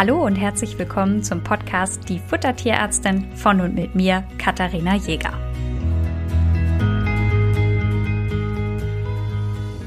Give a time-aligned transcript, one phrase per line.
[0.00, 5.34] Hallo und herzlich willkommen zum Podcast Die Futtertierärztin von und mit mir, Katharina Jäger.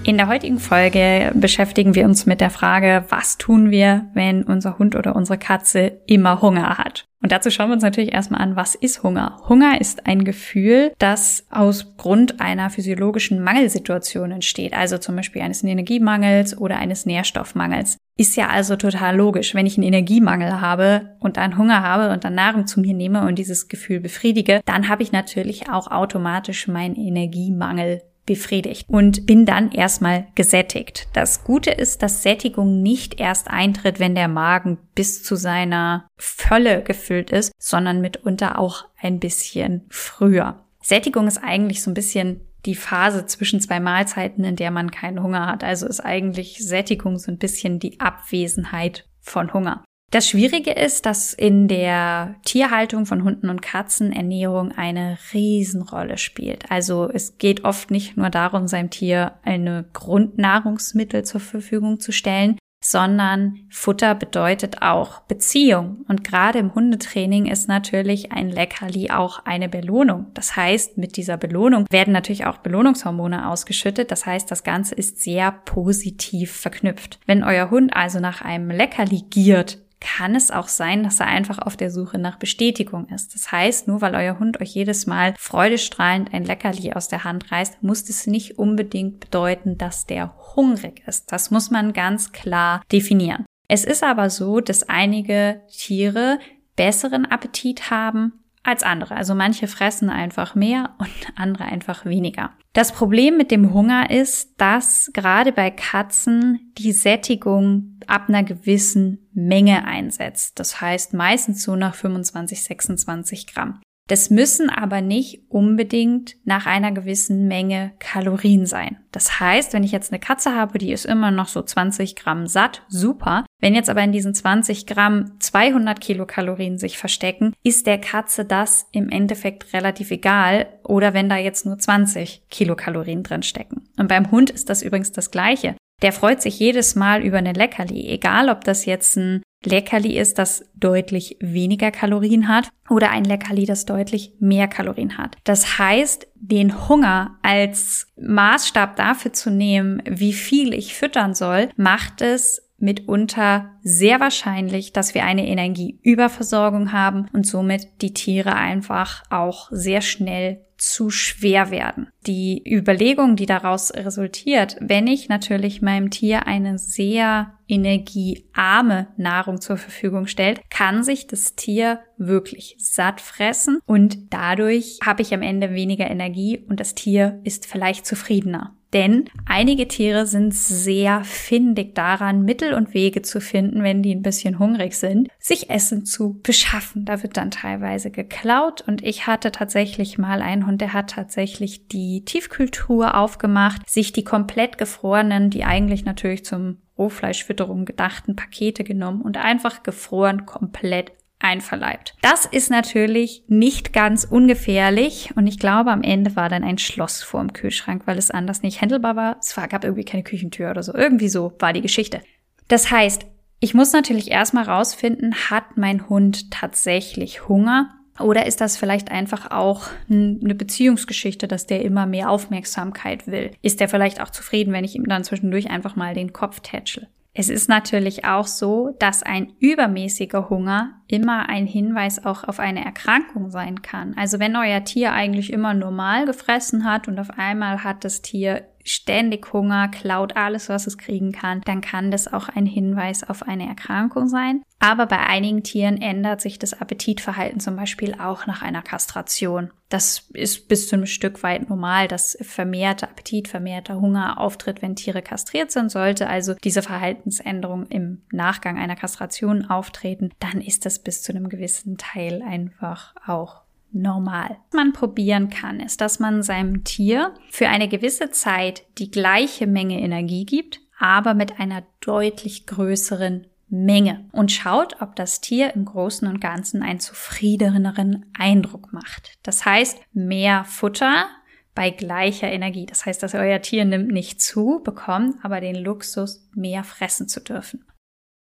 [0.03, 4.77] In der heutigen Folge beschäftigen wir uns mit der Frage, was tun wir, wenn unser
[4.77, 7.07] Hund oder unsere Katze immer Hunger hat?
[7.23, 9.41] Und dazu schauen wir uns natürlich erstmal an, was ist Hunger?
[9.49, 15.63] Hunger ist ein Gefühl, das aus Grund einer physiologischen Mangelsituation entsteht, also zum Beispiel eines
[15.63, 17.97] Energiemangels oder eines Nährstoffmangels.
[18.15, 22.23] Ist ja also total logisch, wenn ich einen Energiemangel habe und dann Hunger habe und
[22.23, 26.67] dann Nahrung zu mir nehme und dieses Gefühl befriedige, dann habe ich natürlich auch automatisch
[26.67, 31.07] meinen Energiemangel befriedigt und bin dann erstmal gesättigt.
[31.13, 36.83] Das Gute ist, dass Sättigung nicht erst eintritt, wenn der Magen bis zu seiner Völle
[36.83, 40.63] gefüllt ist, sondern mitunter auch ein bisschen früher.
[40.81, 45.21] Sättigung ist eigentlich so ein bisschen die Phase zwischen zwei Mahlzeiten, in der man keinen
[45.21, 45.63] Hunger hat.
[45.63, 49.83] Also ist eigentlich Sättigung so ein bisschen die Abwesenheit von Hunger.
[50.13, 56.69] Das Schwierige ist, dass in der Tierhaltung von Hunden und Katzen Ernährung eine Riesenrolle spielt.
[56.69, 62.59] Also es geht oft nicht nur darum, seinem Tier eine Grundnahrungsmittel zur Verfügung zu stellen,
[62.83, 66.05] sondern Futter bedeutet auch Beziehung.
[66.07, 70.27] Und gerade im Hundetraining ist natürlich ein Leckerli auch eine Belohnung.
[70.33, 74.11] Das heißt, mit dieser Belohnung werden natürlich auch Belohnungshormone ausgeschüttet.
[74.11, 77.19] Das heißt, das Ganze ist sehr positiv verknüpft.
[77.25, 81.59] Wenn euer Hund also nach einem Leckerli giert, kann es auch sein, dass er einfach
[81.59, 83.33] auf der Suche nach Bestätigung ist.
[83.33, 87.51] Das heißt, nur weil euer Hund euch jedes Mal freudestrahlend ein Leckerli aus der Hand
[87.51, 91.31] reißt, muss es nicht unbedingt bedeuten, dass der hungrig ist.
[91.31, 93.45] Das muss man ganz klar definieren.
[93.69, 96.37] Es ist aber so, dass einige Tiere
[96.75, 99.15] besseren Appetit haben als andere.
[99.15, 102.51] Also manche fressen einfach mehr und andere einfach weniger.
[102.73, 109.27] Das Problem mit dem Hunger ist, dass gerade bei Katzen die Sättigung ab einer gewissen
[109.33, 110.59] Menge einsetzt.
[110.59, 113.81] Das heißt meistens so nach 25, 26 Gramm.
[114.07, 118.97] Das müssen aber nicht unbedingt nach einer gewissen Menge Kalorien sein.
[119.11, 122.47] Das heißt, wenn ich jetzt eine Katze habe, die ist immer noch so 20 Gramm
[122.47, 123.45] satt, super.
[123.63, 128.87] Wenn jetzt aber in diesen 20 Gramm 200 Kilokalorien sich verstecken, ist der Katze das
[128.91, 133.87] im Endeffekt relativ egal oder wenn da jetzt nur 20 Kilokalorien drin stecken.
[133.97, 135.77] Und beim Hund ist das übrigens das Gleiche.
[136.01, 140.39] Der freut sich jedes Mal über eine Leckerli, egal ob das jetzt ein Leckerli ist,
[140.39, 145.37] das deutlich weniger Kalorien hat oder ein Leckerli, das deutlich mehr Kalorien hat.
[145.45, 152.21] Das heißt, den Hunger als Maßstab dafür zu nehmen, wie viel ich füttern soll, macht
[152.21, 159.69] es mitunter sehr wahrscheinlich, dass wir eine Energieüberversorgung haben und somit die Tiere einfach auch
[159.71, 162.09] sehr schnell zu schwer werden.
[162.27, 169.77] Die Überlegung, die daraus resultiert, wenn ich natürlich meinem Tier eine sehr energiearme Nahrung zur
[169.77, 175.73] Verfügung stellt, kann sich das Tier wirklich satt fressen und dadurch habe ich am Ende
[175.73, 178.75] weniger Energie und das Tier ist vielleicht zufriedener.
[178.93, 184.21] Denn einige Tiere sind sehr findig daran, Mittel und Wege zu finden, wenn die ein
[184.21, 187.03] bisschen hungrig sind, sich Essen zu beschaffen.
[187.03, 191.87] Da wird dann teilweise geklaut und ich hatte tatsächlich mal einen Hund, der hat tatsächlich
[191.87, 199.21] die Tiefkühltruhe aufgemacht, sich die komplett gefrorenen, die eigentlich natürlich zum Rohfleischfütterung gedachten Pakete genommen
[199.21, 201.11] und einfach gefroren komplett
[201.43, 202.15] einverleibt.
[202.21, 207.21] Das ist natürlich nicht ganz ungefährlich und ich glaube, am Ende war dann ein Schloss
[207.21, 209.37] vor dem Kühlschrank, weil es anders nicht handelbar war.
[209.39, 210.93] Es gab irgendwie keine Küchentür oder so.
[210.93, 212.21] Irgendwie so war die Geschichte.
[212.67, 213.25] Das heißt,
[213.59, 217.89] ich muss natürlich erstmal rausfinden, hat mein Hund tatsächlich Hunger?
[218.19, 223.51] Oder ist das vielleicht einfach auch eine Beziehungsgeschichte, dass der immer mehr Aufmerksamkeit will?
[223.61, 227.07] Ist der vielleicht auch zufrieden, wenn ich ihm dann zwischendurch einfach mal den Kopf tätschel?
[227.35, 232.85] Es ist natürlich auch so, dass ein übermäßiger Hunger immer ein Hinweis auch auf eine
[232.85, 234.13] Erkrankung sein kann.
[234.15, 238.67] Also wenn euer Tier eigentlich immer normal gefressen hat und auf einmal hat das Tier
[238.83, 243.43] ständig Hunger, klaut alles, was es kriegen kann, dann kann das auch ein Hinweis auf
[243.43, 244.63] eine Erkrankung sein.
[244.79, 249.71] Aber bei einigen Tieren ändert sich das Appetitverhalten zum Beispiel auch nach einer Kastration.
[249.87, 254.95] Das ist bis zu einem Stück weit normal, dass vermehrter Appetit, vermehrter Hunger auftritt, wenn
[254.95, 255.89] Tiere kastriert sind.
[255.89, 261.47] Sollte also diese Verhaltensänderung im Nachgang einer Kastration auftreten, dann ist das bis zu einem
[261.47, 263.62] gewissen Teil einfach auch
[263.93, 264.57] normal.
[264.71, 269.67] Was man probieren kann, ist, dass man seinem Tier für eine gewisse Zeit die gleiche
[269.67, 275.85] Menge Energie gibt, aber mit einer deutlich größeren Menge und schaut, ob das Tier im
[275.85, 279.37] Großen und Ganzen einen zufriedeneren Eindruck macht.
[279.41, 281.25] Das heißt, mehr Futter
[281.73, 282.85] bei gleicher Energie.
[282.85, 287.41] Das heißt, dass euer Tier nimmt nicht zu, bekommt aber den Luxus, mehr fressen zu
[287.41, 287.83] dürfen.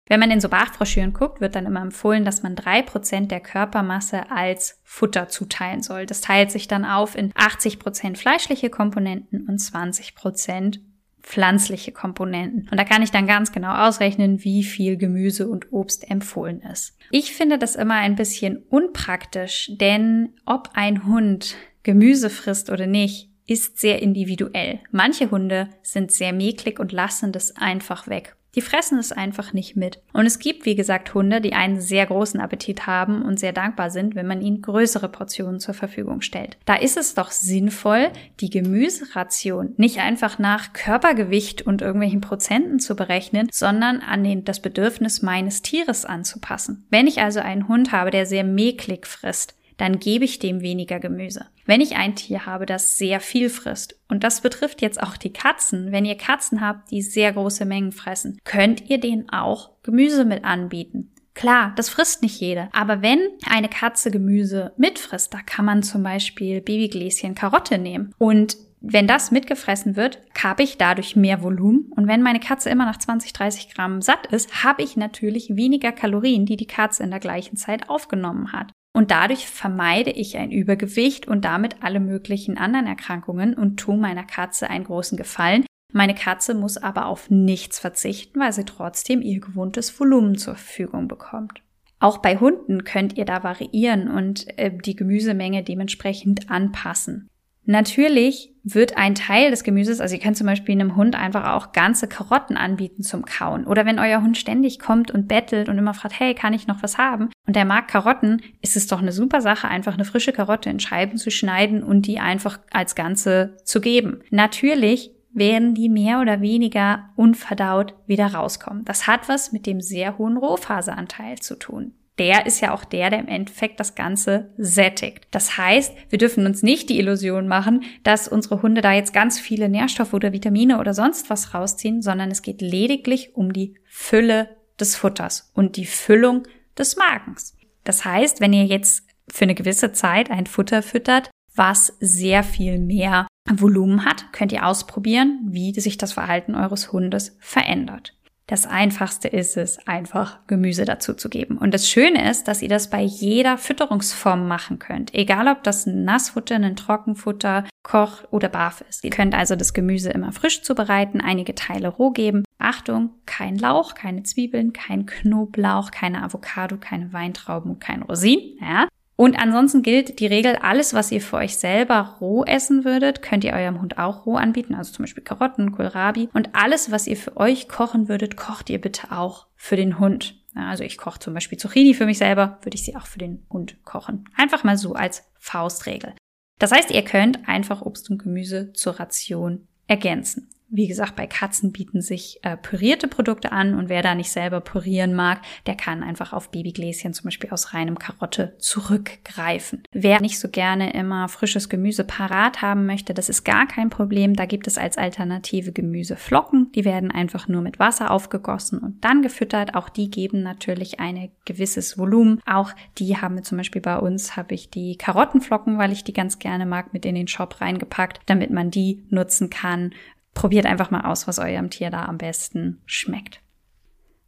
[0.09, 3.39] Wenn man in so Bachbroschüren guckt, wird dann immer empfohlen, dass man drei Prozent der
[3.39, 6.07] Körpermasse als Futter zuteilen soll.
[6.07, 10.81] Das teilt sich dann auf in 80 Prozent fleischliche Komponenten und 20 Prozent
[11.21, 12.67] pflanzliche Komponenten.
[12.71, 16.97] Und da kann ich dann ganz genau ausrechnen, wie viel Gemüse und Obst empfohlen ist.
[17.11, 23.29] Ich finde das immer ein bisschen unpraktisch, denn ob ein Hund Gemüse frisst oder nicht,
[23.45, 24.79] ist sehr individuell.
[24.91, 28.35] Manche Hunde sind sehr mäklig und lassen das einfach weg.
[28.55, 30.01] Die fressen es einfach nicht mit.
[30.11, 33.91] Und es gibt, wie gesagt, Hunde, die einen sehr großen Appetit haben und sehr dankbar
[33.91, 36.57] sind, wenn man ihnen größere Portionen zur Verfügung stellt.
[36.65, 38.09] Da ist es doch sinnvoll,
[38.39, 44.61] die Gemüseration nicht einfach nach Körpergewicht und irgendwelchen Prozenten zu berechnen, sondern an den, das
[44.61, 46.85] Bedürfnis meines Tieres anzupassen.
[46.89, 50.99] Wenn ich also einen Hund habe, der sehr mäklig frisst, dann gebe ich dem weniger
[50.99, 51.47] Gemüse.
[51.65, 55.33] Wenn ich ein Tier habe, das sehr viel frisst, und das betrifft jetzt auch die
[55.33, 60.25] Katzen, wenn ihr Katzen habt, die sehr große Mengen fressen, könnt ihr denen auch Gemüse
[60.25, 61.11] mit anbieten.
[61.33, 62.67] Klar, das frisst nicht jeder.
[62.73, 68.13] Aber wenn eine Katze Gemüse mitfrisst, da kann man zum Beispiel Babygläschen Karotte nehmen.
[68.17, 71.91] Und wenn das mitgefressen wird, habe ich dadurch mehr Volumen.
[71.95, 75.93] Und wenn meine Katze immer nach 20, 30 Gramm satt ist, habe ich natürlich weniger
[75.93, 78.71] Kalorien, die die Katze in der gleichen Zeit aufgenommen hat.
[78.93, 84.23] Und dadurch vermeide ich ein Übergewicht und damit alle möglichen anderen Erkrankungen und tue meiner
[84.23, 85.65] Katze einen großen Gefallen.
[85.91, 91.07] Meine Katze muss aber auf nichts verzichten, weil sie trotzdem ihr gewohntes Volumen zur Verfügung
[91.07, 91.61] bekommt.
[91.99, 97.28] Auch bei Hunden könnt ihr da variieren und äh, die Gemüsemenge dementsprechend anpassen.
[97.69, 101.71] Natürlich wird ein Teil des Gemüses, also ihr könnt zum Beispiel einem Hund einfach auch
[101.71, 103.67] ganze Karotten anbieten zum Kauen.
[103.67, 106.81] Oder wenn euer Hund ständig kommt und bettelt und immer fragt, hey, kann ich noch
[106.81, 107.29] was haben?
[107.45, 110.79] Und der mag Karotten, ist es doch eine super Sache, einfach eine frische Karotte in
[110.79, 114.23] Scheiben zu schneiden und die einfach als Ganze zu geben.
[114.31, 118.83] Natürlich werden die mehr oder weniger unverdaut wieder rauskommen.
[118.83, 123.09] Das hat was mit dem sehr hohen Rohfaseranteil zu tun der ist ja auch der,
[123.09, 125.27] der im Endeffekt das Ganze sättigt.
[125.31, 129.39] Das heißt, wir dürfen uns nicht die Illusion machen, dass unsere Hunde da jetzt ganz
[129.39, 134.49] viele Nährstoffe oder Vitamine oder sonst was rausziehen, sondern es geht lediglich um die Fülle
[134.79, 136.43] des Futters und die Füllung
[136.77, 137.55] des Magens.
[137.83, 142.79] Das heißt, wenn ihr jetzt für eine gewisse Zeit ein Futter füttert, was sehr viel
[142.79, 148.15] mehr Volumen hat, könnt ihr ausprobieren, wie sich das Verhalten eures Hundes verändert.
[148.49, 151.59] Das einfachste ist es, einfach Gemüse dazu zu geben.
[151.59, 155.13] Und das Schöne ist, dass ihr das bei jeder Fütterungsform machen könnt.
[155.13, 159.03] Egal ob das ein Nassfutter, ein Trockenfutter, Koch oder Barf ist.
[159.03, 162.43] Ihr könnt also das Gemüse immer frisch zubereiten, einige Teile roh geben.
[162.57, 168.57] Achtung, kein Lauch, keine Zwiebeln, kein Knoblauch, keine Avocado, keine Weintrauben kein Rosin.
[168.59, 168.87] Ja,
[169.19, 173.43] und ansonsten gilt die Regel, alles, was ihr für euch selber roh essen würdet, könnt
[173.43, 176.29] ihr eurem Hund auch roh anbieten, also zum Beispiel Karotten, Kohlrabi.
[176.31, 180.41] Und alles, was ihr für euch kochen würdet, kocht ihr bitte auch für den Hund.
[180.55, 183.45] Also ich koche zum Beispiel Zucchini für mich selber, würde ich sie auch für den
[183.49, 184.23] Hund kochen.
[184.37, 186.13] Einfach mal so als Faustregel.
[186.57, 190.49] Das heißt, ihr könnt einfach Obst und Gemüse zur Ration ergänzen.
[190.71, 194.61] Wie gesagt, bei Katzen bieten sich äh, pürierte Produkte an und wer da nicht selber
[194.61, 199.83] pürieren mag, der kann einfach auf Babygläschen zum Beispiel aus reinem Karotte zurückgreifen.
[199.91, 204.35] Wer nicht so gerne immer frisches Gemüse parat haben möchte, das ist gar kein Problem.
[204.35, 206.71] Da gibt es als Alternative Gemüseflocken.
[206.73, 209.73] Die werden einfach nur mit Wasser aufgegossen und dann gefüttert.
[209.73, 212.41] Auch die geben natürlich ein gewisses Volumen.
[212.45, 216.13] Auch die haben wir zum Beispiel bei uns, habe ich die Karottenflocken, weil ich die
[216.13, 219.91] ganz gerne mag, mit in den Shop reingepackt, damit man die nutzen kann
[220.39, 223.41] Probiert einfach mal aus, was eurem Tier da am besten schmeckt.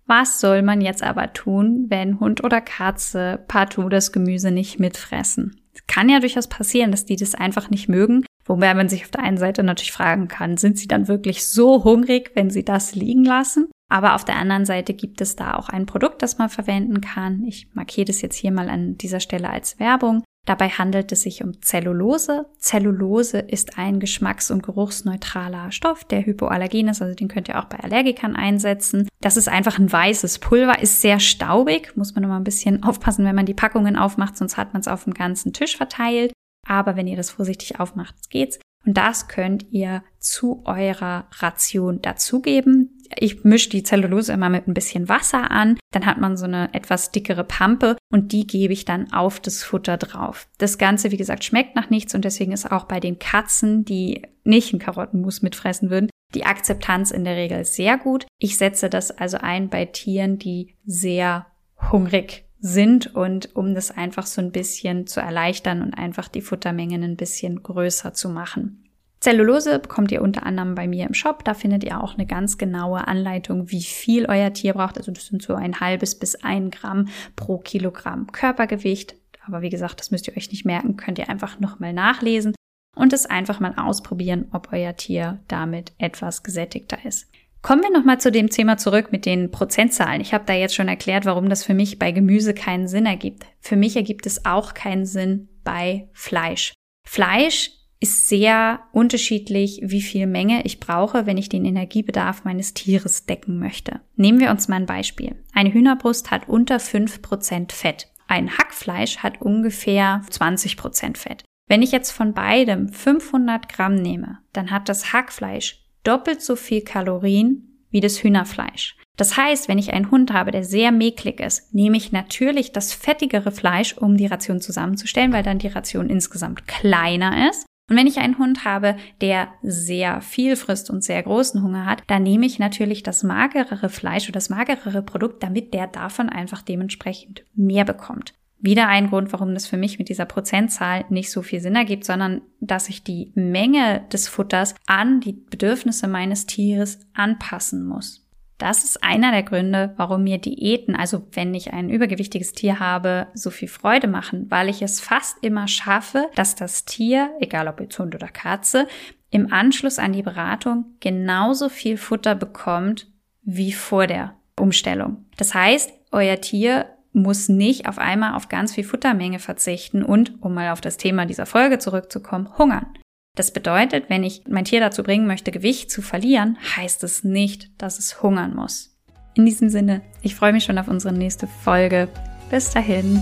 [0.08, 5.62] Was soll man jetzt aber tun, wenn Hund oder Katze partout das Gemüse nicht mitfressen?
[5.74, 9.12] Es kann ja durchaus passieren, dass die das einfach nicht mögen, wobei man sich auf
[9.12, 12.94] der einen Seite natürlich fragen kann, sind sie dann wirklich so hungrig, wenn sie das
[12.94, 13.70] liegen lassen?
[13.88, 17.46] Aber auf der anderen Seite gibt es da auch ein Produkt, das man verwenden kann.
[17.46, 20.26] Ich markiere das jetzt hier mal an dieser Stelle als Werbung.
[20.46, 22.48] Dabei handelt es sich um Zellulose.
[22.58, 27.66] Zellulose ist ein geschmacks- und geruchsneutraler Stoff, der hypoallergen ist, also den könnt ihr auch
[27.66, 29.08] bei Allergikern einsetzen.
[29.22, 33.26] Das ist einfach ein weißes Pulver, ist sehr staubig, muss man immer ein bisschen aufpassen,
[33.26, 36.34] wenn man die Packungen aufmacht, sonst hat man es auf dem ganzen Tisch verteilt.
[36.68, 38.60] Aber wenn ihr das vorsichtig aufmacht, geht's.
[38.86, 42.98] Und das könnt ihr zu eurer Ration dazugeben.
[43.18, 45.78] Ich mische die Zellulose immer mit ein bisschen Wasser an.
[45.92, 49.64] Dann hat man so eine etwas dickere Pampe und die gebe ich dann auf das
[49.64, 50.48] Futter drauf.
[50.58, 54.24] Das Ganze, wie gesagt, schmeckt nach nichts und deswegen ist auch bei den Katzen, die
[54.44, 58.26] nicht einen Karottenmus mitfressen würden, die Akzeptanz in der Regel sehr gut.
[58.40, 61.48] Ich setze das also ein bei Tieren, die sehr
[61.92, 67.04] hungrig sind und um das einfach so ein bisschen zu erleichtern und einfach die Futtermengen
[67.04, 68.84] ein bisschen größer zu machen.
[69.20, 71.44] Zellulose bekommt ihr unter anderem bei mir im Shop.
[71.44, 74.98] Da findet ihr auch eine ganz genaue Anleitung, wie viel euer Tier braucht.
[74.98, 79.16] Also das sind so ein halbes bis ein Gramm pro Kilogramm Körpergewicht.
[79.46, 82.56] Aber wie gesagt, das müsst ihr euch nicht merken, könnt ihr einfach nochmal nachlesen
[82.96, 87.28] und es einfach mal ausprobieren, ob euer Tier damit etwas gesättigter ist.
[87.62, 90.20] Kommen wir nochmal zu dem Thema zurück mit den Prozentzahlen.
[90.20, 93.46] Ich habe da jetzt schon erklärt, warum das für mich bei Gemüse keinen Sinn ergibt.
[93.60, 96.74] Für mich ergibt es auch keinen Sinn bei Fleisch.
[97.08, 103.28] Fleisch ist sehr unterschiedlich, wie viel Menge ich brauche, wenn ich den Energiebedarf meines Tieres
[103.28, 104.02] decken möchte.
[104.16, 105.36] Nehmen wir uns mal ein Beispiel.
[105.54, 108.08] Eine Hühnerbrust hat unter 5% Fett.
[108.28, 111.44] Ein Hackfleisch hat ungefähr 20% Fett.
[111.68, 116.82] Wenn ich jetzt von beidem 500 Gramm nehme, dann hat das Hackfleisch doppelt so viel
[116.82, 118.96] Kalorien wie das Hühnerfleisch.
[119.18, 122.94] Das heißt, wenn ich einen Hund habe, der sehr mäklig ist, nehme ich natürlich das
[122.94, 127.66] fettigere Fleisch, um die Ration zusammenzustellen, weil dann die Ration insgesamt kleiner ist.
[127.90, 132.04] Und wenn ich einen Hund habe, der sehr viel frisst und sehr großen Hunger hat,
[132.08, 136.62] dann nehme ich natürlich das magerere Fleisch oder das magerere Produkt, damit der davon einfach
[136.62, 138.34] dementsprechend mehr bekommt.
[138.64, 142.06] Wieder ein Grund, warum das für mich mit dieser Prozentzahl nicht so viel Sinn ergibt,
[142.06, 148.22] sondern dass ich die Menge des Futters an die Bedürfnisse meines Tieres anpassen muss.
[148.60, 153.26] Das ist einer der Gründe, warum mir Diäten, also wenn ich ein übergewichtiges Tier habe,
[153.34, 157.80] so viel Freude machen, weil ich es fast immer schaffe, dass das Tier, egal ob
[157.80, 158.88] jetzt Hund oder Katze,
[159.32, 163.08] im Anschluss an die Beratung genauso viel Futter bekommt
[163.42, 165.26] wie vor der Umstellung.
[165.38, 170.54] Das heißt, euer Tier muss nicht auf einmal auf ganz viel Futtermenge verzichten und, um
[170.54, 172.88] mal auf das Thema dieser Folge zurückzukommen, hungern.
[173.36, 177.70] Das bedeutet, wenn ich mein Tier dazu bringen möchte, Gewicht zu verlieren, heißt es nicht,
[177.78, 178.98] dass es hungern muss.
[179.36, 182.10] In diesem Sinne, ich freue mich schon auf unsere nächste Folge.
[182.50, 183.22] Bis dahin.